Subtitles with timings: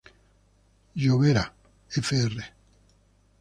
[0.95, 1.43] Llobera",
[1.89, 2.31] "Fr.